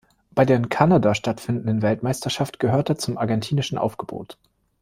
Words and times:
Bei 0.31 0.45
der 0.45 0.55
in 0.55 0.69
Kanada 0.69 1.13
stattfindenden 1.13 1.83
Weltmeisterschaft 1.83 2.57
gehört 2.57 2.89
er 2.89 2.97
zum 2.97 3.19
argentinischen 3.19 3.77
Aufgebot. 3.77 4.35